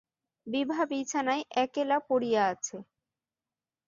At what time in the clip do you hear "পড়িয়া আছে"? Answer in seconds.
2.09-2.77